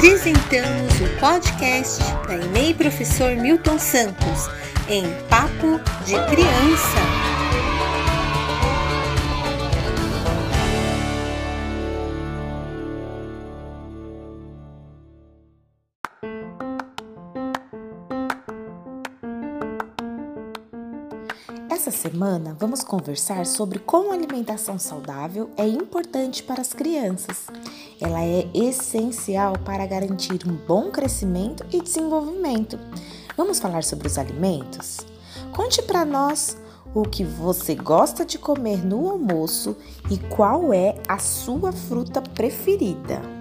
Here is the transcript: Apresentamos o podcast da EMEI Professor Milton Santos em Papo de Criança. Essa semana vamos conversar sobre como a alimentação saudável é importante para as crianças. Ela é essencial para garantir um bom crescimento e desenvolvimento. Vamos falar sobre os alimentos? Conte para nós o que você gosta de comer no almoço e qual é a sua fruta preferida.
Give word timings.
Apresentamos 0.00 0.94
o 0.98 1.20
podcast 1.20 2.02
da 2.26 2.34
EMEI 2.34 2.72
Professor 2.72 3.36
Milton 3.36 3.78
Santos 3.78 4.48
em 4.88 5.04
Papo 5.28 5.78
de 6.06 6.14
Criança. 6.30 7.30
Essa 21.68 21.90
semana 21.90 22.56
vamos 22.58 22.82
conversar 22.82 23.44
sobre 23.44 23.78
como 23.78 24.12
a 24.12 24.14
alimentação 24.14 24.78
saudável 24.78 25.50
é 25.58 25.66
importante 25.66 26.42
para 26.42 26.62
as 26.62 26.72
crianças. 26.72 27.46
Ela 28.00 28.24
é 28.24 28.48
essencial 28.54 29.52
para 29.64 29.86
garantir 29.86 30.40
um 30.48 30.54
bom 30.54 30.90
crescimento 30.90 31.64
e 31.70 31.82
desenvolvimento. 31.82 32.78
Vamos 33.36 33.60
falar 33.60 33.84
sobre 33.84 34.06
os 34.06 34.16
alimentos? 34.16 34.98
Conte 35.52 35.82
para 35.82 36.04
nós 36.04 36.56
o 36.94 37.02
que 37.02 37.22
você 37.22 37.74
gosta 37.74 38.24
de 38.24 38.38
comer 38.38 38.84
no 38.84 39.10
almoço 39.10 39.76
e 40.10 40.16
qual 40.16 40.72
é 40.72 40.94
a 41.06 41.18
sua 41.18 41.72
fruta 41.72 42.22
preferida. 42.22 43.39